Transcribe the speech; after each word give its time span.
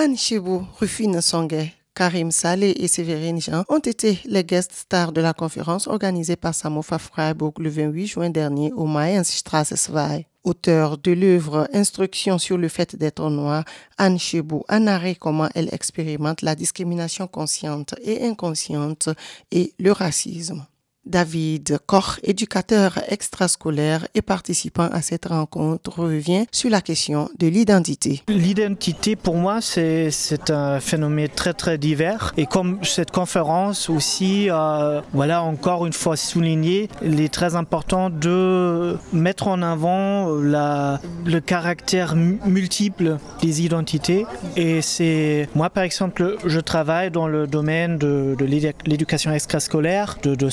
Anne 0.00 0.16
Chibou, 0.16 0.64
Rufine 0.78 1.20
Songue, 1.20 1.72
Karim 1.92 2.30
Saleh 2.30 2.72
et 2.78 2.86
Séverine 2.86 3.40
Jean 3.40 3.64
ont 3.68 3.80
été 3.80 4.20
les 4.26 4.44
guest 4.44 4.70
stars 4.72 5.10
de 5.10 5.20
la 5.20 5.32
conférence 5.32 5.88
organisée 5.88 6.36
par 6.36 6.54
Samofa 6.54 6.98
Freiburg 6.98 7.54
le 7.58 7.68
28 7.68 8.06
juin 8.06 8.30
dernier 8.30 8.72
au 8.74 8.86
Mayensstrasse 8.86 9.90
2. 9.90 10.24
Auteur 10.44 10.98
de 10.98 11.10
l'œuvre 11.10 11.68
Instruction 11.72 12.38
sur 12.38 12.58
le 12.58 12.68
fait 12.68 12.94
d'être 12.94 13.28
noir, 13.28 13.64
Anne 13.96 14.20
Chebou 14.20 14.62
a 14.68 14.78
narré 14.78 15.16
comment 15.16 15.48
elle 15.56 15.74
expérimente 15.74 16.42
la 16.42 16.54
discrimination 16.54 17.26
consciente 17.26 17.96
et 18.00 18.24
inconsciente 18.24 19.08
et 19.50 19.74
le 19.80 19.90
racisme. 19.90 20.64
David 21.08 21.78
Koch, 21.86 22.20
éducateur 22.22 22.98
extrascolaire 23.08 24.06
et 24.14 24.22
participant 24.22 24.88
à 24.92 25.02
cette 25.02 25.26
rencontre, 25.26 25.98
revient 25.98 26.44
sur 26.52 26.70
la 26.70 26.80
question 26.80 27.28
de 27.38 27.46
l'identité. 27.46 28.22
L'identité, 28.28 29.16
pour 29.16 29.36
moi, 29.36 29.60
c'est 29.60 30.10
un 30.50 30.80
phénomène 30.80 31.28
très 31.34 31.54
très 31.54 31.78
divers. 31.78 32.32
Et 32.36 32.46
comme 32.46 32.78
cette 32.84 33.10
conférence 33.10 33.88
aussi, 33.88 34.50
euh, 34.50 35.00
voilà, 35.12 35.42
encore 35.42 35.86
une 35.86 35.92
fois 35.92 36.16
souligné, 36.16 36.88
il 37.02 37.20
est 37.20 37.32
très 37.32 37.54
important 37.54 38.10
de 38.10 38.96
mettre 39.12 39.48
en 39.48 39.62
avant 39.62 40.34
la, 40.34 41.00
le 41.24 41.40
caractère 41.40 42.14
multiple 42.14 43.18
des 43.40 43.62
identités. 43.62 44.26
Et 44.56 44.82
c'est, 44.82 45.48
moi 45.54 45.70
par 45.70 45.84
exemple, 45.84 46.36
je 46.44 46.60
travaille 46.60 47.10
dans 47.10 47.28
le 47.28 47.46
domaine 47.46 47.98
de, 47.98 48.36
l'éducation 48.84 49.32
extrascolaire, 49.32 50.18
de, 50.22 50.34
de 50.34 50.48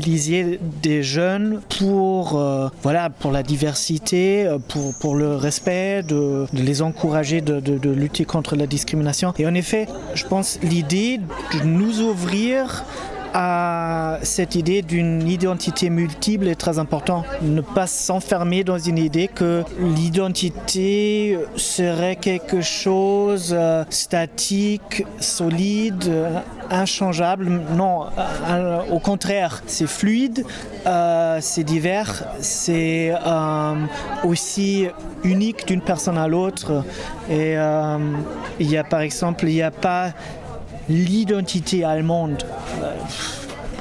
des 0.00 1.02
jeunes 1.02 1.60
pour, 1.78 2.38
euh, 2.38 2.68
voilà, 2.82 3.10
pour 3.10 3.32
la 3.32 3.42
diversité, 3.42 4.46
euh, 4.46 4.58
pour, 4.58 4.94
pour 4.98 5.14
le 5.14 5.36
respect, 5.36 6.02
de, 6.02 6.46
les 6.52 6.82
encourager 6.82 7.40
de, 7.40 7.60
de, 7.60 7.90
lutter 7.90 8.24
contre 8.24 8.56
la 8.56 8.66
discrimination. 8.66 9.32
Et 9.38 9.46
en 9.46 9.54
effet, 9.54 9.86
je 10.14 10.24
pense 10.24 10.58
l'idée 10.62 11.18
de 11.18 11.64
nous 11.64 12.00
ouvrir 12.00 12.84
à 13.38 14.18
cette 14.22 14.54
idée 14.54 14.80
d'une 14.80 15.28
identité 15.28 15.90
multiple 15.90 16.48
est 16.48 16.54
très 16.54 16.78
important. 16.78 17.22
Ne 17.42 17.60
pas 17.60 17.86
s'enfermer 17.86 18.64
dans 18.64 18.78
une 18.78 18.96
idée 18.96 19.28
que 19.28 19.62
l'identité 19.78 21.38
serait 21.54 22.16
quelque 22.16 22.62
chose 22.62 23.50
euh, 23.52 23.84
statique, 23.90 25.04
solide, 25.20 26.10
inchangeable. 26.70 27.60
Non, 27.76 28.06
euh, 28.48 28.80
au 28.90 29.00
contraire, 29.00 29.62
c'est 29.66 29.86
fluide, 29.86 30.46
euh, 30.86 31.36
c'est 31.42 31.64
divers, 31.64 32.24
c'est 32.40 33.12
aussi 34.24 34.86
unique 35.24 35.66
d'une 35.66 35.82
personne 35.82 36.16
à 36.16 36.26
l'autre. 36.26 36.84
Et 37.28 37.56
il 38.60 38.70
y 38.70 38.78
a 38.78 38.84
par 38.84 39.00
exemple, 39.00 39.46
il 39.46 39.54
n'y 39.54 39.62
a 39.62 39.70
pas 39.70 40.12
l'identité 40.88 41.84
allemande. 41.84 42.42
Euh, 42.82 42.94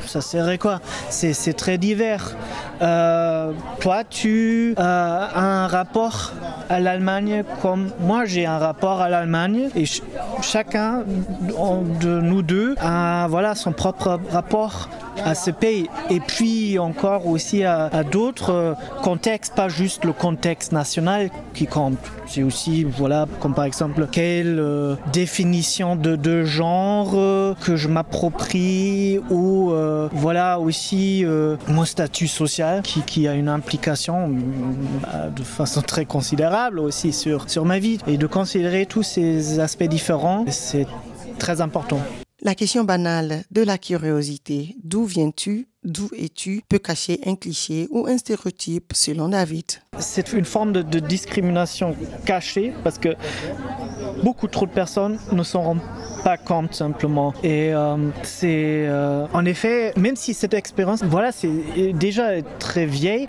ça 0.05 0.21
serait 0.21 0.57
quoi? 0.57 0.79
C'est 1.09 1.53
très 1.53 1.77
divers. 1.77 2.35
Euh, 2.81 3.51
toi, 3.79 4.03
tu 4.09 4.73
as 4.77 5.37
un 5.37 5.67
rapport 5.67 6.33
à 6.69 6.79
l'Allemagne 6.79 7.43
comme 7.61 7.91
moi, 7.99 8.25
j'ai 8.25 8.45
un 8.45 8.57
rapport 8.57 9.01
à 9.01 9.09
l'Allemagne 9.09 9.69
et 9.75 9.85
chacun 10.41 11.03
de 11.05 12.21
nous 12.21 12.41
deux 12.41 12.75
a 12.79 13.27
voilà, 13.27 13.55
son 13.55 13.71
propre 13.71 14.19
rapport 14.31 14.89
à 15.23 15.35
ce 15.35 15.51
pays. 15.51 15.87
Et 16.09 16.19
puis 16.19 16.79
encore 16.79 17.27
aussi 17.27 17.63
à, 17.63 18.03
d'autres 18.03 18.75
contextes, 19.03 19.55
pas 19.55 19.69
juste 19.69 20.05
le 20.05 20.13
contexte 20.13 20.71
national 20.71 21.29
qui 21.53 21.67
compte. 21.67 21.97
C'est 22.27 22.43
aussi, 22.43 22.83
voilà, 22.83 23.27
comme 23.39 23.53
par 23.53 23.65
exemple, 23.65 24.07
quelle 24.11 24.59
euh, 24.59 24.95
définition 25.13 25.95
de, 25.95 26.43
genre 26.43 27.11
euh, 27.15 27.53
que 27.63 27.75
je 27.75 27.87
m'approprie 27.87 29.19
ou 29.29 29.71
euh, 29.71 30.09
voilà 30.11 30.59
aussi 30.59 31.23
mon 31.67 31.85
statut 31.85 32.27
social 32.27 32.81
qui, 32.81 33.27
a 33.27 33.33
une 33.33 33.49
implication 33.49 34.29
de 34.29 35.43
façon 35.43 35.81
très 35.81 36.05
considérable 36.05 36.79
aussi 36.79 37.13
sur, 37.13 37.49
sur 37.49 37.65
ma 37.65 37.79
vie. 37.79 37.99
Et 38.07 38.17
de 38.17 38.27
considérer 38.27 38.85
tous 38.85 39.03
ces 39.03 39.59
aspects 39.59 39.83
différents, 39.83 40.45
c'est 40.49 40.87
très 41.37 41.61
important. 41.61 41.99
La 42.45 42.53
question 42.53 42.83
banale 42.83 43.41
de 43.49 43.63
la 43.63 43.79
curiosité, 43.79 44.75
d'où 44.83 45.05
viens-tu, 45.05 45.67
d'où 45.83 46.09
es-tu, 46.15 46.61
peut 46.69 46.77
cacher 46.77 47.19
un 47.25 47.35
cliché 47.35 47.87
ou 47.89 48.05
un 48.05 48.19
stéréotype 48.19 48.93
selon 48.93 49.29
David. 49.29 49.65
C'est 49.97 50.31
une 50.31 50.45
forme 50.45 50.71
de, 50.71 50.99
discrimination 50.99 51.95
cachée 52.23 52.71
parce 52.83 52.99
que 52.99 53.15
beaucoup 54.23 54.45
trop 54.45 54.67
de 54.67 54.71
personnes 54.71 55.17
ne 55.31 55.41
s'en 55.41 55.63
rendent 55.63 55.81
pas 56.23 56.37
compte 56.37 56.75
simplement. 56.75 57.33
Et 57.41 57.73
euh, 57.73 57.97
c'est 58.21 58.85
euh, 58.85 59.25
en 59.33 59.43
effet, 59.45 59.91
même 59.97 60.15
si 60.15 60.35
cette 60.35 60.53
expérience, 60.53 61.03
voilà, 61.03 61.31
c'est 61.31 61.49
déjà 61.93 62.43
très 62.59 62.85
vieille, 62.85 63.27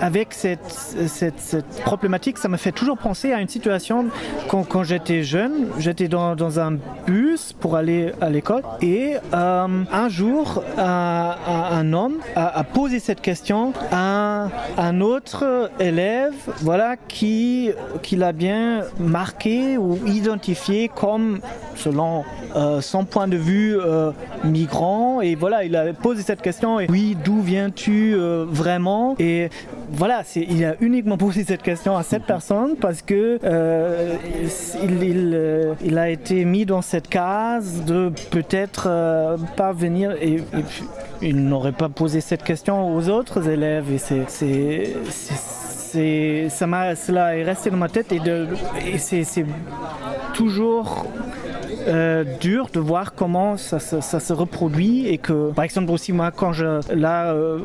avec 0.00 0.34
cette, 0.34 0.70
cette, 0.70 1.82
problématique, 1.84 2.38
ça 2.38 2.48
me 2.48 2.56
fait 2.56 2.72
toujours 2.72 2.98
penser 2.98 3.32
à 3.32 3.40
une 3.40 3.48
situation 3.48 4.06
quand, 4.48 4.82
j'étais 4.82 5.22
jeune, 5.22 5.68
j'étais 5.78 6.08
dans, 6.08 6.60
un 6.60 6.78
bus 7.06 7.52
pour 7.52 7.76
aller 7.76 8.12
à 8.20 8.30
l'école 8.30 8.62
et 8.80 9.16
euh, 9.34 9.84
un 9.92 10.08
jour, 10.08 10.62
un, 10.78 11.34
un 11.46 11.92
homme 11.92 12.16
a, 12.36 12.64
posé 12.64 13.00
cette 13.00 13.20
question 13.20 13.72
à 13.92 14.48
un 14.76 15.00
autre 15.00 15.70
élève 15.78 16.34
voilà, 16.62 16.96
qui, 16.96 17.70
qui 18.02 18.16
l'a 18.16 18.32
bien 18.32 18.82
marqué 18.98 19.78
ou 19.78 19.98
identifié 20.06 20.88
comme, 20.88 21.40
selon 21.76 22.24
euh, 22.56 22.80
son 22.80 23.04
point 23.04 23.28
de 23.28 23.36
vue, 23.36 23.78
euh, 23.78 24.10
migrant. 24.44 25.20
Et 25.20 25.34
voilà, 25.34 25.64
il 25.64 25.76
a 25.76 25.92
posé 25.92 26.22
cette 26.22 26.42
question 26.42 26.80
et 26.80 26.86
oui, 26.88 27.16
d'où 27.24 27.40
viens-tu 27.40 28.16
vraiment? 28.48 29.14
Voilà, 29.90 30.22
il 30.36 30.64
a 30.64 30.74
uniquement 30.80 31.16
posé 31.16 31.44
cette 31.44 31.62
question 31.62 31.96
à 31.96 32.02
cette 32.02 32.24
personne 32.24 32.76
parce 32.76 33.02
que 33.02 33.38
euh, 33.42 34.16
euh, 34.82 35.74
il, 35.84 35.98
a 35.98 36.10
été 36.10 36.44
mis 36.44 36.66
dans 36.66 36.82
cette 36.82 37.08
case 37.08 37.84
de 37.84 38.12
peut-être 38.30 38.86
euh, 38.88 39.36
pas 39.56 39.72
venir 39.72 40.12
et, 40.20 40.42
il 41.20 41.44
n'aurait 41.44 41.72
pas 41.72 41.88
posé 41.88 42.20
cette 42.20 42.44
question 42.44 42.94
aux 42.94 43.08
autres 43.08 43.48
élèves. 43.48 43.86
Et 45.94 46.48
ça 46.48 46.66
m'a 46.66 46.94
cela 46.94 47.36
est 47.36 47.42
resté 47.42 47.70
dans 47.70 47.76
ma 47.76 47.88
tête 47.88 48.12
et, 48.12 48.20
et 48.86 48.98
c'est 48.98 49.46
toujours 50.34 51.06
euh, 51.88 52.24
dur 52.40 52.68
de 52.72 52.80
voir 52.80 53.14
comment 53.14 53.56
ça, 53.56 53.80
se 53.80 54.32
reproduit 54.32 55.08
et 55.08 55.18
que, 55.18 55.52
par 55.52 55.64
exemple, 55.64 55.90
aussi 55.90 56.12
moi, 56.12 56.30
quand 56.30 56.52
je, 56.52 56.80
là, 56.94 57.32
euh, 57.32 57.60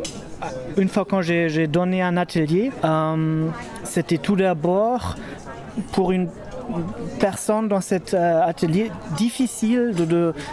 une 0.78 0.88
fois 0.88 1.06
quand 1.06 1.22
j'ai 1.22 1.68
donné 1.68 2.02
un 2.02 2.16
atelier, 2.16 2.72
euh, 2.84 3.48
c'était 3.84 4.18
tout 4.18 4.36
d'abord 4.36 5.16
pour 5.92 6.12
une 6.12 6.30
personne 7.20 7.68
dans 7.68 7.82
cet 7.82 8.14
euh, 8.14 8.42
atelier 8.44 8.92
difficile 9.18 9.94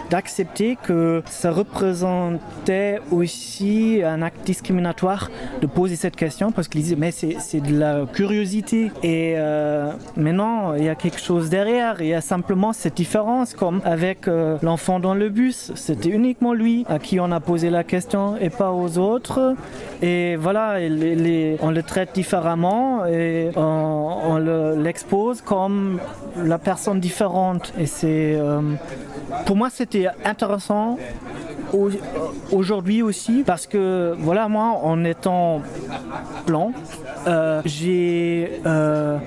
d'accepter 0.09 0.75
de, 0.75 0.87
que 0.87 1.23
ça 1.25 1.51
représentait 1.51 3.01
aussi 3.11 4.01
un 4.03 4.21
acte 4.21 4.45
discriminatoire 4.45 5.29
de 5.61 5.67
poser 5.67 5.95
cette 5.95 6.15
question 6.15 6.51
parce 6.51 6.67
qu'ils 6.67 6.81
disaient 6.81 6.95
mais 6.95 7.11
c'est 7.11 7.61
de 7.61 7.77
la 7.77 8.05
curiosité. 8.11 8.91
Et 9.03 9.35
euh, 9.37 9.91
maintenant 10.17 10.73
il 10.75 10.83
y 10.83 10.89
a 10.89 10.95
quelque 10.95 11.19
chose 11.19 11.49
derrière. 11.49 12.01
Il 12.01 12.07
y 12.07 12.13
a 12.13 12.21
simplement 12.21 12.73
cette 12.73 12.95
différence 12.95 13.53
comme 13.53 13.81
avec 13.85 14.27
euh, 14.27 14.57
l'enfant 14.61 14.99
dans 14.99 15.13
le 15.13 15.29
bus. 15.29 15.71
C'était 15.75 16.09
uniquement 16.09 16.53
lui 16.53 16.85
à 16.89 16.99
qui 16.99 17.19
on 17.19 17.31
a 17.31 17.39
posé 17.39 17.69
la 17.69 17.83
question 17.83 18.37
et 18.37 18.49
pas 18.49 18.71
aux 18.71 18.97
autres. 18.97 19.55
Et 20.01 20.35
voilà 20.35 20.77
on 21.61 21.71
le 21.71 21.83
traite 21.83 22.13
différemment 22.13 23.05
et 23.05 23.51
on, 23.55 23.61
on 23.61 24.37
l'expose 24.75 25.41
comme 25.41 25.99
la 26.37 26.57
personne 26.57 26.99
différente. 26.99 27.73
Et 27.77 27.85
c'est, 27.85 28.35
euh, 28.35 28.61
pour 29.45 29.55
moi, 29.55 29.69
c'était 29.69 30.07
intéressant 30.25 30.97
aujourd'hui 32.51 33.01
aussi 33.01 33.43
parce 33.45 33.65
que 33.65 34.13
voilà, 34.19 34.47
moi, 34.47 34.79
en 34.83 35.03
étant 35.05 35.61
blanc, 36.45 36.73
euh, 37.27 37.61
j'ai 37.65 38.61
euh, 38.65 39.17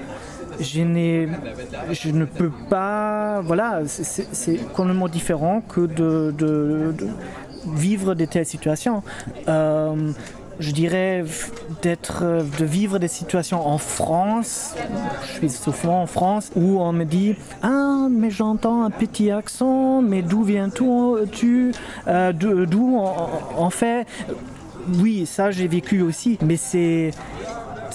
je, 0.61 0.83
ne 0.83 2.25
peux 2.25 2.53
pas. 2.69 3.41
Voilà, 3.43 3.83
c'est 3.87 4.57
complètement 4.73 5.09
différent 5.09 5.63
que 5.67 5.81
de, 5.81 6.35
de, 6.37 6.95
vivre 7.67 8.15
de 8.15 8.25
telles 8.27 8.47
situations 8.47 9.03
je 10.59 10.71
dirais, 10.73 11.25
d'être, 11.83 12.23
de 12.59 12.65
vivre 12.65 12.99
des 12.99 13.09
situations 13.09 13.67
en 13.67 13.79
France, 13.79 14.75
je 15.27 15.33
suis 15.33 15.51
souvent 15.51 16.03
en 16.03 16.07
France, 16.07 16.51
où 16.55 16.81
on 16.81 16.93
me 16.93 17.05
dit 17.05 17.37
Ah, 17.63 18.07
mais 18.11 18.31
j'entends 18.31 18.85
un 18.85 18.91
petit 18.91 19.31
accent, 19.31 20.03
mais 20.03 20.23
d'où 20.23 20.43
viens-tu 20.43 21.73
euh, 22.07 22.33
D'où 22.33 22.99
en 23.57 23.71
fait? 23.71 24.07
Oui, 25.01 25.25
ça 25.27 25.51
j'ai 25.51 25.67
vécu 25.67 26.03
aussi, 26.03 26.39
mais 26.43 26.57
c'est 26.57 27.11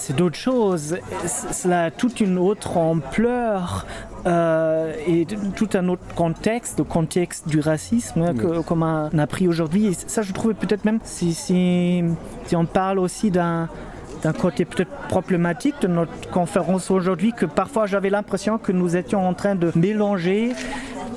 c'est 0.00 0.16
d'autres 0.16 0.38
choses. 0.38 0.96
Cela 1.52 1.84
a 1.84 1.90
toute 1.90 2.20
une 2.20 2.38
autre 2.38 2.78
ampleur 2.78 3.86
euh, 4.26 4.92
et 5.06 5.26
tout 5.56 5.68
un 5.74 5.88
autre 5.88 6.02
contexte, 6.14 6.78
le 6.78 6.84
contexte 6.84 7.48
du 7.48 7.60
racisme 7.60 8.34
que, 8.34 8.60
comme 8.60 8.82
on 8.82 9.18
a 9.18 9.26
pris 9.26 9.48
aujourd'hui. 9.48 9.86
Et 9.86 9.92
ça, 9.94 10.22
je 10.22 10.32
trouvais 10.32 10.54
peut-être 10.54 10.84
même, 10.84 10.98
si, 11.04 11.34
si, 11.34 12.02
si 12.46 12.56
on 12.56 12.66
parle 12.66 12.98
aussi 12.98 13.30
d'un 13.30 13.68
d'un 14.22 14.32
côté 14.32 14.64
peut-être 14.64 14.90
problématique 15.08 15.76
de 15.82 15.88
notre 15.88 16.30
conférence 16.30 16.90
aujourd'hui, 16.90 17.32
que 17.32 17.46
parfois 17.46 17.86
j'avais 17.86 18.10
l'impression 18.10 18.58
que 18.58 18.72
nous 18.72 18.96
étions 18.96 19.26
en 19.26 19.34
train 19.34 19.54
de 19.54 19.72
mélanger 19.74 20.52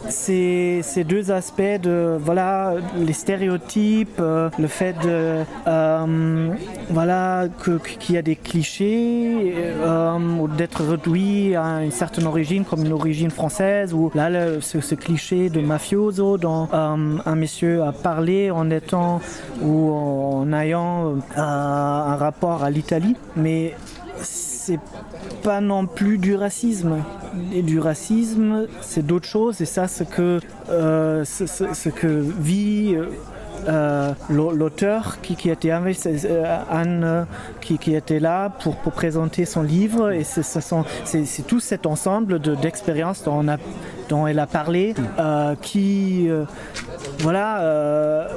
ces, 0.10 1.04
deux 1.08 1.32
aspects 1.32 1.62
de 1.62 2.18
voilà 2.20 2.76
les 2.98 3.14
stéréotypes, 3.14 4.20
euh, 4.20 4.50
le 4.58 4.68
fait 4.68 4.94
de 5.04 5.44
euh, 5.68 6.50
voilà 6.90 7.48
qu'il 8.00 8.16
y 8.16 8.18
a 8.18 8.22
des 8.22 8.36
clichés 8.36 9.54
euh, 9.58 10.18
ou 10.40 10.48
d'être 10.48 10.84
réduit 10.84 11.56
à 11.56 11.84
une 11.84 11.92
certaine 11.92 12.26
origine 12.26 12.66
comme 12.66 12.86
une 12.86 12.94
origine 12.94 13.32
française 13.32 13.94
ou 13.94 14.12
là 14.16 14.30
ce, 14.62 14.82
ce, 14.82 14.96
cliché 14.96 15.50
de 15.50 15.60
mafioso 15.60 16.38
dont 16.38 16.70
un 16.72 17.36
monsieur 17.36 17.84
a 17.84 17.92
parlé 17.92 18.52
en 18.52 18.70
étant 18.70 19.22
ou 19.62 19.92
en 19.92 20.54
ayant 20.54 21.16
un 21.36 22.16
rapport 22.16 22.64
à 22.64 22.70
l'Italie. 22.70 23.16
Mais 23.36 23.76
c'est 24.66 24.80
pas 25.44 25.60
non 25.60 25.86
plus 25.86 26.18
du 26.18 26.36
racisme. 26.36 27.04
Et 27.52 27.64
du 27.64 27.80
racisme, 27.80 28.68
c'est 28.82 29.06
d'autres 29.06 29.28
choses. 29.28 29.60
Et 29.62 29.66
ça, 29.66 29.88
ce 29.88 30.04
que, 30.04 30.40
euh, 30.70 31.26
ce, 31.26 31.90
que 31.90 32.08
vit 32.08 32.96
euh, 32.96 33.08
l'auteur 34.30 35.22
qui, 35.22 35.36
qui, 35.36 35.50
était 35.50 35.72
euh, 35.72 36.58
Anne 36.70 37.26
qui, 37.62 37.78
qui, 37.78 37.96
était 37.96 38.20
là 38.20 38.50
pour, 38.50 38.76
pour, 38.78 38.92
présenter 38.94 39.46
son 39.46 39.62
livre. 39.64 40.12
Et 40.12 40.24
c'est 40.24 41.48
tout 41.48 41.60
cet 41.60 41.86
ensemble 41.86 42.40
d'expériences 42.40 43.24
dont, 43.24 43.46
dont, 44.10 44.28
elle 44.28 44.40
a 44.40 44.48
parlé 44.48 44.94
euh, 45.20 45.56
qui, 45.62 46.30
euh, 46.30 46.46
voilà, 47.20 47.62
euh, 47.62 48.28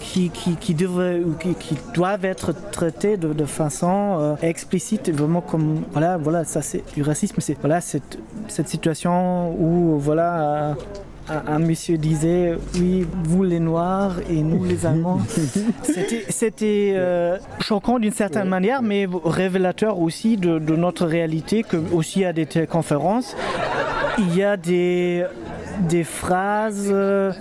qui, 0.00 0.30
qui, 0.30 0.56
qui, 0.56 0.74
devrait, 0.74 1.22
qui, 1.40 1.54
qui, 1.54 1.76
doivent 1.94 2.24
être 2.24 2.52
traités 2.70 3.16
de, 3.16 3.32
de 3.32 3.44
façon 3.44 4.18
euh, 4.18 4.34
explicite, 4.42 5.10
vraiment 5.10 5.40
comme 5.40 5.82
voilà, 5.92 6.16
voilà, 6.16 6.44
ça 6.44 6.62
c'est 6.62 6.82
du 6.94 7.02
racisme, 7.02 7.36
c'est 7.40 7.58
voilà 7.60 7.80
cette, 7.80 8.18
cette 8.48 8.68
situation 8.68 9.54
où 9.58 9.98
voilà. 9.98 10.76
Un, 11.28 11.54
un, 11.54 11.58
monsieur 11.58 11.98
disait 11.98 12.56
oui 12.74 13.06
vous 13.24 13.44
les 13.44 13.60
noirs 13.60 14.16
et 14.28 14.42
nous 14.42 14.64
les 14.64 14.86
allemands. 14.86 15.20
C'était 16.28 16.94
euh, 16.96 17.38
choquant 17.60 17.98
d'une 17.98 18.12
certaine 18.12 18.48
manière 18.48 18.82
mais 18.82 19.06
révélateur 19.24 20.00
aussi 20.00 20.36
de, 20.36 20.58
de 20.58 20.76
notre 20.76 21.06
réalité 21.06 21.62
que 21.62 21.76
aussi 21.92 22.24
à 22.24 22.32
des 22.32 22.46
conférences 22.66 23.36
il 24.18 24.36
y 24.36 24.42
a 24.42 24.56
des 24.56 25.24
des 25.80 26.04
phrases 26.04 26.88
euh, 26.90 27.32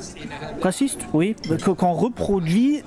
racistes, 0.62 1.02
oui, 1.14 1.36
qu'on 1.78 1.94
reproduit 1.94 2.84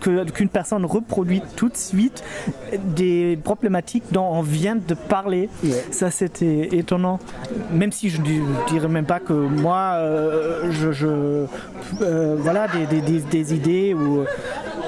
qu'une 0.00 0.30
qu 0.30 0.46
personne 0.46 0.84
reproduit 0.84 1.42
tout 1.56 1.68
de 1.68 1.76
suite 1.76 2.22
des 2.72 3.38
problématiques 3.42 4.04
dont 4.12 4.26
on 4.26 4.42
vient 4.42 4.76
de 4.76 4.94
parler. 4.94 5.48
Ça, 5.90 6.10
c'était 6.10 6.76
étonnant. 6.76 7.18
Même 7.72 7.92
si 7.92 8.08
je 8.10 8.20
ne 8.20 8.68
dirais 8.68 8.88
même 8.88 9.06
pas 9.06 9.20
que 9.20 9.32
moi, 9.32 9.94
euh, 9.96 10.70
je, 10.70 10.92
je 10.92 11.46
euh, 12.00 12.36
voilà, 12.38 12.66
des, 12.68 13.00
des, 13.00 13.20
des, 13.20 13.54
idées 13.54 13.94
ou 13.94 14.24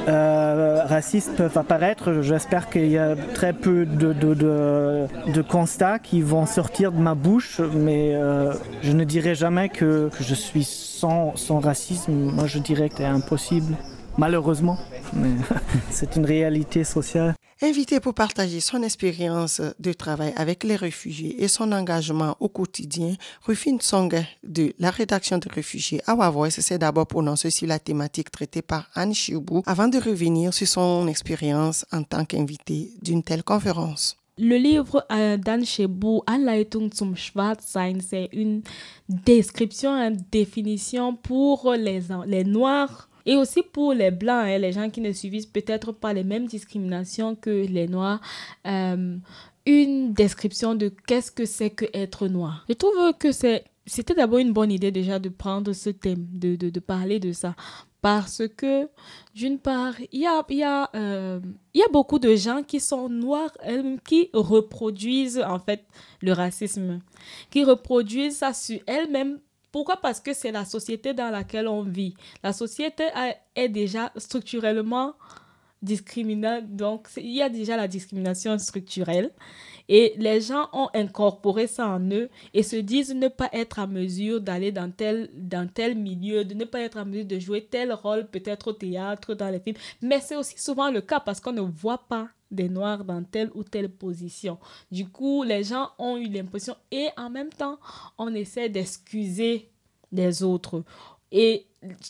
euh, 0.08 0.84
racistes 0.84 1.36
peuvent 1.36 1.56
apparaître. 1.56 2.22
J'espère 2.22 2.68
qu'il 2.70 2.88
y 2.88 2.98
a 2.98 3.16
très 3.34 3.52
peu 3.52 3.86
de, 3.86 4.12
de, 4.12 4.34
de, 4.34 5.06
de, 5.32 5.42
constats 5.42 5.98
qui 5.98 6.22
vont 6.22 6.46
sortir 6.46 6.92
de 6.92 6.98
ma 6.98 7.14
bouche, 7.14 7.60
mais 7.74 8.14
euh, 8.14 8.52
je 8.82 8.92
ne 8.92 9.04
dirai 9.04 9.34
jamais 9.34 9.68
que, 9.68 10.10
je 10.20 10.34
suis 10.34 10.64
sans, 10.64 11.36
sans 11.36 11.60
racisme. 11.60 12.12
Moi, 12.12 12.46
je 12.46 12.58
dirais 12.58 12.88
que 12.88 12.96
c'est 12.98 13.04
impossible 13.04 13.76
malheureusement, 14.18 14.76
mais 15.14 15.30
c'est 15.90 16.16
une 16.16 16.26
réalité 16.26 16.84
sociale. 16.84 17.34
Invité 17.62 18.00
pour 18.00 18.14
partager 18.14 18.58
son 18.58 18.82
expérience 18.82 19.60
de 19.78 19.92
travail 19.92 20.32
avec 20.36 20.64
les 20.64 20.76
réfugiés 20.76 21.44
et 21.44 21.46
son 21.46 21.72
engagement 21.72 22.34
au 22.40 22.48
quotidien, 22.48 23.16
Rufine 23.44 23.82
Song 23.82 24.14
de 24.42 24.72
la 24.78 24.90
rédaction 24.90 25.36
des 25.36 25.50
réfugiés 25.50 26.00
à 26.06 26.14
Wavois 26.14 26.48
s'est 26.48 26.78
d'abord 26.78 27.06
prononcé 27.06 27.50
sur 27.50 27.68
la 27.68 27.78
thématique 27.78 28.30
traitée 28.30 28.62
par 28.62 28.88
Anne 28.94 29.12
Chiubou 29.12 29.62
avant 29.66 29.88
de 29.88 29.98
revenir 29.98 30.54
sur 30.54 30.66
son 30.66 31.06
expérience 31.06 31.84
en 31.92 32.02
tant 32.02 32.24
qu'invité 32.24 32.92
d'une 33.02 33.22
telle 33.22 33.44
conférence. 33.44 34.16
Le 34.38 34.56
livre 34.56 35.04
euh, 35.12 35.36
d'Anne 35.36 35.66
Chebou, 35.66 36.22
Anleitung 36.26 36.88
zum 36.94 37.14
Schwarzsein, 37.14 37.98
c'est 38.00 38.30
une 38.32 38.62
description, 39.06 39.90
une 39.90 40.16
définition 40.32 41.14
pour 41.14 41.74
les, 41.74 42.00
les 42.26 42.44
Noirs 42.44 43.09
et 43.26 43.36
aussi 43.36 43.62
pour 43.62 43.92
les 43.92 44.10
blancs, 44.10 44.46
hein, 44.46 44.58
les 44.58 44.72
gens 44.72 44.90
qui 44.90 45.00
ne 45.00 45.12
subissent 45.12 45.46
peut-être 45.46 45.92
pas 45.92 46.12
les 46.12 46.24
mêmes 46.24 46.46
discriminations 46.46 47.34
que 47.34 47.50
les 47.50 47.88
noirs, 47.88 48.20
euh, 48.66 49.16
une 49.66 50.12
description 50.12 50.74
de 50.74 50.92
qu'est-ce 51.06 51.30
que 51.30 51.44
c'est 51.44 51.70
que 51.70 51.84
être 51.92 52.28
noir. 52.28 52.64
Je 52.68 52.74
trouve 52.74 53.12
que 53.18 53.32
c'est 53.32 53.64
c'était 53.86 54.14
d'abord 54.14 54.38
une 54.38 54.52
bonne 54.52 54.70
idée 54.70 54.92
déjà 54.92 55.18
de 55.18 55.28
prendre 55.28 55.72
ce 55.72 55.90
thème, 55.90 56.26
de, 56.32 56.54
de, 56.54 56.70
de 56.70 56.80
parler 56.80 57.18
de 57.18 57.32
ça. 57.32 57.56
Parce 58.02 58.42
que, 58.56 58.88
d'une 59.34 59.58
part, 59.58 59.94
il 60.12 60.20
y 60.20 60.26
a, 60.26 60.42
y, 60.48 60.62
a, 60.62 60.88
euh, 60.94 61.38
y 61.74 61.82
a 61.82 61.88
beaucoup 61.88 62.18
de 62.18 62.34
gens 62.34 62.62
qui 62.62 62.80
sont 62.80 63.10
noirs, 63.10 63.52
qui 64.06 64.30
reproduisent 64.32 65.42
en 65.46 65.58
fait 65.58 65.84
le 66.22 66.32
racisme, 66.32 67.00
qui 67.50 67.62
reproduisent 67.62 68.38
ça 68.38 68.54
sur 68.54 68.78
elles-mêmes 68.86 69.38
pourquoi? 69.72 69.96
Parce 69.96 70.20
que 70.20 70.34
c'est 70.34 70.52
la 70.52 70.64
société 70.64 71.14
dans 71.14 71.30
laquelle 71.30 71.68
on 71.68 71.82
vit. 71.82 72.14
La 72.42 72.52
société 72.52 73.04
est 73.54 73.68
déjà 73.68 74.12
structurellement 74.16 75.14
discriminante. 75.82 76.64
Donc, 76.68 77.08
il 77.16 77.30
y 77.30 77.42
a 77.42 77.48
déjà 77.48 77.76
la 77.76 77.88
discrimination 77.88 78.58
structurelle. 78.58 79.30
Et 79.88 80.14
les 80.18 80.40
gens 80.40 80.68
ont 80.72 80.88
incorporé 80.94 81.66
ça 81.66 81.88
en 81.88 82.00
eux 82.12 82.28
et 82.54 82.62
se 82.62 82.76
disent 82.76 83.12
ne 83.12 83.26
pas 83.26 83.48
être 83.52 83.80
à 83.80 83.88
mesure 83.88 84.40
d'aller 84.40 84.70
dans 84.70 84.90
tel, 84.92 85.28
dans 85.34 85.68
tel 85.68 85.96
milieu, 85.96 86.44
de 86.44 86.54
ne 86.54 86.64
pas 86.64 86.80
être 86.80 86.96
à 86.98 87.04
mesure 87.04 87.26
de 87.26 87.38
jouer 87.40 87.66
tel 87.68 87.92
rôle, 87.92 88.28
peut-être 88.28 88.68
au 88.68 88.72
théâtre, 88.72 89.34
dans 89.34 89.48
les 89.48 89.58
films. 89.58 89.76
Mais 90.00 90.20
c'est 90.20 90.36
aussi 90.36 90.54
souvent 90.58 90.92
le 90.92 91.00
cas 91.00 91.18
parce 91.18 91.40
qu'on 91.40 91.52
ne 91.52 91.60
voit 91.60 92.06
pas 92.08 92.28
des 92.52 92.68
noirs 92.68 93.04
dans 93.04 93.24
telle 93.24 93.50
ou 93.54 93.64
telle 93.64 93.88
position. 93.88 94.58
Du 94.92 95.08
coup, 95.08 95.42
les 95.42 95.64
gens 95.64 95.90
ont 95.98 96.16
eu 96.16 96.28
l'impression 96.28 96.76
et 96.92 97.08
en 97.16 97.30
même 97.30 97.50
temps, 97.50 97.78
on 98.16 98.32
essaie 98.34 98.68
d'excuser 98.68 99.70
les 100.12 100.42
autres. 100.42 100.84
Et 101.32 101.66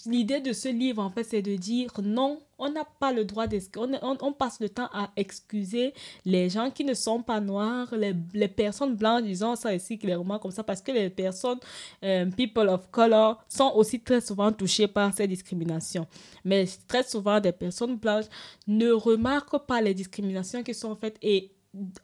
l'idée 0.07 0.41
de 0.41 0.53
ce 0.53 0.69
livre, 0.69 1.03
en 1.03 1.11
fait, 1.11 1.25
c'est 1.25 1.43
de 1.43 1.55
dire 1.55 1.91
non, 2.03 2.41
on 2.59 2.71
n'a 2.71 2.85
pas 2.85 3.13
le 3.13 3.25
droit 3.25 3.47
d'excuser. 3.47 3.87
On, 4.03 4.17
on, 4.21 4.33
passe 4.33 4.61
le 4.61 4.69
temps 4.69 4.89
à 4.93 5.11
excuser 5.17 5.95
les 6.25 6.49
gens 6.49 6.71
qui 6.71 6.85
ne 6.85 6.95
sont 6.95 7.23
pas 7.23 7.41
noirs, 7.41 7.95
les, 7.95 8.49
personnes 8.49 8.97
blanches, 8.97 9.23
disons 9.23 9.57
ça 9.57 9.75
ici 9.75 9.99
clairement 9.99 10.39
comme 10.39 10.51
ça, 10.51 10.65
parce 10.65 10.81
que 10.81 10.93
les 10.93 11.11
personnes, 11.11 11.61
euh, 12.03 12.27
people 12.31 12.69
of 12.69 12.91
color, 12.91 13.43
sont 13.49 13.73
aussi 13.75 14.01
très 14.01 14.21
souvent 14.21 14.53
touchées 14.53 14.89
par 14.89 15.15
ces 15.15 15.27
discriminations. 15.27 16.07
Mais 16.45 16.67
très 16.89 17.03
souvent, 17.03 17.41
des 17.41 17.53
personnes 17.53 17.97
blanches 17.97 18.27
ne 18.67 18.91
remarquent 18.91 19.67
pas 19.67 19.81
les 19.81 19.95
discriminations 19.95 20.63
qui 20.63 20.75
sont 20.75 20.97
faites 20.97 21.17
et 21.23 21.53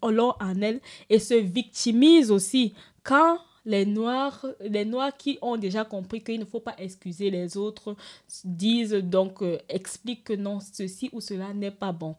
en 0.01 0.63
elles 0.63 0.81
et 1.11 1.19
se 1.19 1.35
victimisent 1.35 2.31
aussi 2.31 2.73
quand 3.03 3.39
les 3.67 3.85
noirs, 3.85 4.47
les 4.61 4.85
noirs 4.85 5.15
qui 5.17 5.39
ont 5.43 5.59
déjà 5.59 5.85
compris 5.85 6.23
qu'il 6.23 6.41
ne 6.41 6.45
faut 6.47 6.61
pas 6.61 6.77
excuser 6.79 7.31
les 7.31 7.57
autres 7.57 7.97
disent 8.45 8.93
donc, 8.93 9.43
euh, 9.43 9.59
expliquent 9.69 10.25
que 10.25 10.33
non, 10.33 10.61
ceci 10.61 11.11
ou 11.13 11.21
cela 11.21 11.53
n'est 11.53 11.71
pas 11.73 11.93
bon. 11.93 12.15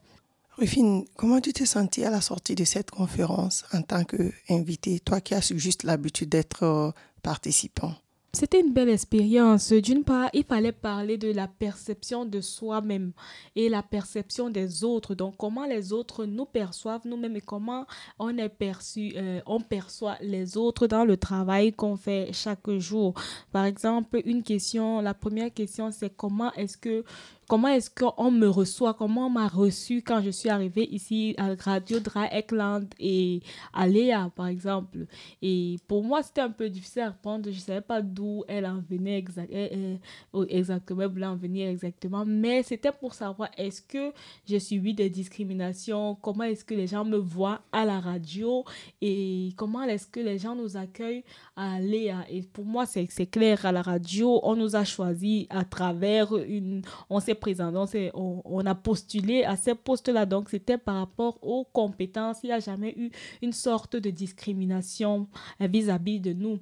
Rufine, 0.57 1.05
comment 1.15 1.39
tu 1.39 1.53
t'es 1.53 1.65
sentie 1.65 2.03
à 2.03 2.11
la 2.11 2.21
sortie 2.21 2.55
de 2.55 2.63
cette 2.63 2.91
conférence 2.91 3.63
en 3.73 3.81
tant 3.81 4.03
qu'invité, 4.03 4.99
toi 4.99 5.21
qui 5.21 5.33
as 5.33 5.53
juste 5.55 5.83
l'habitude 5.83 6.29
d'être 6.29 6.63
euh, 6.63 6.91
participant 7.23 7.93
c'était 8.33 8.59
une 8.59 8.73
belle 8.73 8.89
expérience. 8.89 9.71
D'une 9.71 10.03
part, 10.03 10.29
il 10.33 10.43
fallait 10.43 10.71
parler 10.71 11.17
de 11.17 11.31
la 11.31 11.47
perception 11.47 12.25
de 12.25 12.41
soi-même 12.41 13.13
et 13.55 13.69
la 13.69 13.81
perception 13.81 14.49
des 14.49 14.83
autres. 14.83 15.15
Donc, 15.15 15.35
comment 15.37 15.65
les 15.65 15.91
autres 15.93 16.25
nous 16.25 16.45
perçoivent 16.45 17.05
nous-mêmes 17.05 17.37
et 17.37 17.41
comment 17.41 17.85
on 18.19 18.37
est 18.37 18.49
perçu, 18.49 19.13
euh, 19.15 19.39
on 19.45 19.59
perçoit 19.59 20.17
les 20.21 20.57
autres 20.57 20.87
dans 20.87 21.05
le 21.05 21.17
travail 21.17 21.73
qu'on 21.73 21.95
fait 21.95 22.29
chaque 22.33 22.69
jour. 22.77 23.13
Par 23.51 23.65
exemple, 23.65 24.21
une 24.25 24.43
question, 24.43 25.01
la 25.01 25.13
première 25.13 25.53
question, 25.53 25.91
c'est 25.91 26.15
comment 26.15 26.51
est-ce 26.53 26.77
que 26.77 27.03
comment 27.47 27.69
est-ce 27.69 27.89
qu'on 27.89 28.31
me 28.31 28.47
reçoit, 28.47 28.93
comment 28.93 29.27
on 29.27 29.29
m'a 29.29 29.47
reçu 29.47 30.01
quand 30.01 30.21
je 30.21 30.29
suis 30.29 30.49
arrivée 30.49 30.87
ici 30.91 31.33
à 31.37 31.55
Radio 31.59 31.99
Dry 31.99 32.27
Ekland 32.31 32.85
et 32.99 33.41
à 33.73 33.87
Léa, 33.87 34.29
par 34.35 34.47
exemple? 34.47 35.05
Et 35.41 35.77
pour 35.87 36.03
moi, 36.03 36.23
c'était 36.23 36.41
un 36.41 36.49
peu 36.49 36.69
difficile 36.69 37.03
à 37.03 37.09
répondre. 37.09 37.45
Je 37.45 37.55
ne 37.55 37.61
savais 37.61 37.81
pas 37.81 38.01
d'où 38.01 38.43
elle 38.47 38.65
en 38.65 38.81
venait 38.89 39.17
exactement, 39.17 41.03
elle 41.03 41.23
en 41.23 41.35
venir 41.35 41.69
exactement. 41.69 42.25
Mais 42.25 42.63
c'était 42.63 42.91
pour 42.91 43.13
savoir 43.13 43.49
est-ce 43.57 43.81
que 43.81 44.11
j'ai 44.45 44.59
subi 44.59 44.93
des 44.93 45.09
discriminations, 45.09 46.15
comment 46.21 46.43
est-ce 46.43 46.65
que 46.65 46.73
les 46.73 46.87
gens 46.87 47.05
me 47.05 47.17
voient 47.17 47.61
à 47.71 47.85
la 47.85 47.99
radio? 47.99 48.65
Et 49.01 49.53
comment 49.55 49.83
est-ce 49.83 50.07
que 50.07 50.19
les 50.19 50.37
gens 50.37 50.55
nous 50.55 50.75
accueillent 50.75 51.23
à 51.55 51.79
Léa? 51.79 52.25
Et 52.29 52.41
pour 52.41 52.65
moi, 52.65 52.85
c'est 52.85 53.07
clair, 53.27 53.65
à 53.65 53.71
la 53.71 53.81
radio, 53.81 54.41
on 54.43 54.55
nous 54.55 54.75
a 54.75 54.83
choisi 54.83 55.47
à 55.49 55.63
travers 55.63 56.35
une... 56.35 56.81
On 57.09 57.19
s'est 57.19 57.36
présenté, 57.37 58.11
on, 58.13 58.65
a 58.65 58.75
postulé 58.75 59.43
à 59.43 59.55
ces 59.55 59.75
postes-là. 59.75 60.25
Donc, 60.25 60.49
c'était 60.49 60.77
par 60.77 60.95
rapport 60.95 61.37
aux 61.41 61.63
compétences. 61.63 62.39
Il 62.43 62.47
n'y 62.47 62.53
a 62.53 62.59
jamais 62.59 62.93
eu 62.97 63.09
une 63.41 63.53
sorte 63.53 63.95
de 63.95 64.09
discrimination 64.09 65.27
vis-à-vis 65.59 66.19
-vis 66.19 66.21
de 66.21 66.33
nous 66.33 66.59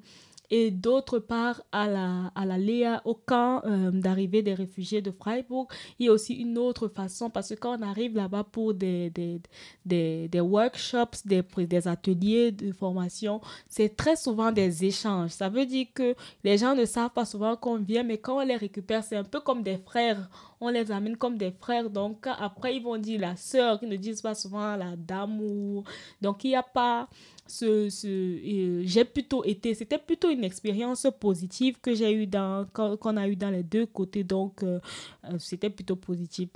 et 0.50 0.72
d'autre 0.72 1.20
part 1.20 1.62
à 1.72 1.88
la, 1.88 2.32
à 2.36 2.46
la 2.46 2.58
Léa, 2.58 3.02
au 3.06 3.16
camp 3.16 3.62
euh, 3.66 3.92
d'arrivée 3.92 4.42
des 4.42 4.54
réfugiés 4.54 5.02
de 5.02 5.12
Freiburg. 5.12 5.68
Il 6.00 6.08
y 6.08 6.10
a 6.10 6.12
aussi 6.12 6.34
une 6.34 6.58
autre 6.58 6.88
façon 6.88 7.30
parce 7.30 7.50
que 7.50 7.56
quand 7.56 7.78
on 7.78 7.82
arrive 7.82 8.16
là-bas 8.16 8.44
pour 8.44 8.74
des, 8.74 9.10
des, 9.10 9.42
des, 9.86 10.28
des, 10.28 10.40
workshops, 10.40 11.26
des, 11.26 11.44
des 11.66 11.88
ateliers 11.88 12.52
de 12.52 12.72
formation, 12.72 13.42
c'est 13.68 13.96
très 13.96 14.16
souvent 14.16 14.52
des 14.52 14.86
échanges. 14.86 15.32
Ça 15.32 15.50
veut 15.50 15.66
dire 15.66 15.88
que 15.94 16.16
les 16.44 16.58
gens 16.58 16.76
ne 16.76 16.86
savent 16.86 17.12
pas 17.12 17.26
souvent 17.26 17.56
qu'on 17.56 17.78
vient, 17.78 18.04
mais 18.04 18.18
quand 18.18 18.38
on 18.38 18.46
les 18.46 18.58
récupère, 18.58 19.04
c'est 19.04 19.16
un 19.16 19.24
peu 19.24 19.40
comme 19.40 19.64
des 19.64 19.78
frères. 19.78 20.30
On 20.62 20.70
les 20.70 20.92
amène 20.92 21.18
comme 21.18 21.38
des 21.38 21.52
frères. 21.52 21.90
Donc 21.90 22.28
après, 22.28 22.76
ils 22.76 22.84
vont 22.84 22.98
dire 22.98 23.20
la 23.20 23.36
sœur, 23.36 23.80
qui 23.80 23.88
ne 23.88 23.96
disent 23.96 24.22
pas 24.22 24.36
souvent 24.36 24.76
la 24.76 24.96
dame. 24.96 25.42
Ou... 25.42 25.84
Donc 26.22 26.44
il 26.44 26.50
n'y 26.50 26.56
a 26.56 26.64
pas 26.64 27.08
ce, 27.48 27.90
ce 27.90 28.08
euh, 28.08 28.82
j'ai 28.86 29.06
plutôt 29.06 29.44
été, 29.44 29.74
c'était 29.76 29.98
plutôt 29.98 30.30
une 30.30 30.44
expérience 30.44 31.08
positive 31.20 31.76
que 31.82 31.94
j'ai 31.94 32.12
eu 32.12 32.28
dans, 32.28 32.66
qu'on 32.74 33.18
a 33.18 33.28
eu 33.28 33.36
dans 33.36 33.50
les 33.50 33.64
deux 33.64 33.86
côtés, 33.86 34.24
donc 34.24 34.64
euh, 34.64 34.80
euh, 35.26 35.38
c'était 35.40 35.70
plutôt 35.70 35.96
positif. 35.96 36.50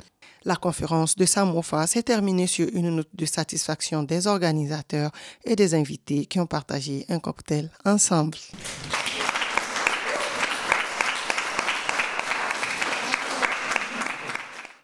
La 0.46 0.56
conférence 0.56 1.16
de 1.16 1.26
Samofa 1.26 1.86
s'est 1.88 2.04
terminée 2.04 2.48
sur 2.48 2.68
une 2.74 2.96
note 2.96 3.10
de 3.14 3.26
satisfaction 3.26 4.04
des 4.04 4.28
organisateurs 4.28 5.12
et 5.46 5.56
des 5.56 5.76
invités 5.76 6.26
qui 6.26 6.40
ont 6.40 6.48
partagé 6.48 7.06
un 7.10 7.20
cocktail 7.20 7.70
ensemble. 7.86 8.38